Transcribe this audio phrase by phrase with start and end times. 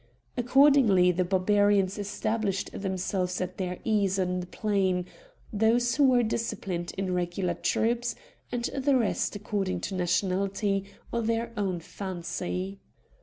[0.35, 5.05] Accordingly the Barbarians established themselves at their ease on the plain;
[5.53, 8.15] those who were disciplined in regular troops,
[8.51, 12.79] and the rest according to nationality or their own fancy.